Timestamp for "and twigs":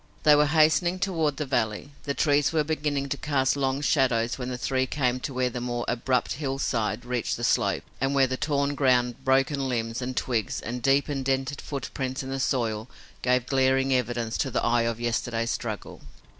10.01-10.59